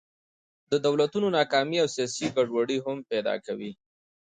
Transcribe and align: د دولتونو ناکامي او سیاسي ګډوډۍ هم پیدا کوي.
د 0.71 0.73
دولتونو 0.85 1.27
ناکامي 1.37 1.77
او 1.83 1.87
سیاسي 1.95 2.25
ګډوډۍ 2.35 2.77
هم 2.85 2.97
پیدا 3.11 3.35
کوي. 3.45 3.71